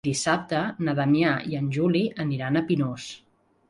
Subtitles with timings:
[0.07, 3.11] Dissabte na Damià i en Juli aniran a Pinós.